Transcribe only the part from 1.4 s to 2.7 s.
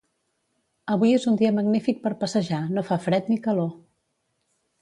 dia magnífic per passejar,